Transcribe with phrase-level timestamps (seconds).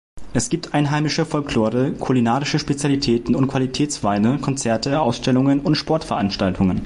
[0.33, 6.79] Es gibt einheimische Folklore, kulinarische Spezialitäten und Qualitätsweine, Konzerte, Ausstellungen und Sportveranstaltungen.